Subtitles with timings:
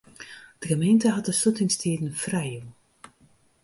[0.59, 2.69] De gemeente hat de slutingstiden frijjûn.